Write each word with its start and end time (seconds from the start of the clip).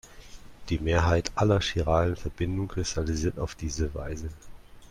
Die 0.69 0.79
Mehrheit 0.79 1.31
aller 1.35 1.61
chiralen 1.61 2.15
Verbindungen 2.15 2.69
kristallisiert 2.69 3.37
auf 3.37 3.53
diese 3.53 3.93
Weise. 3.93 4.29